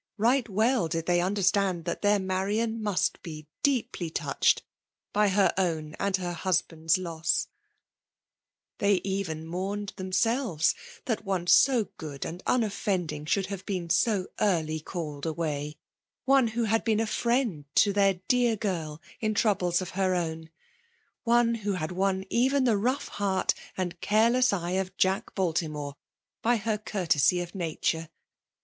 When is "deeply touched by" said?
3.61-5.27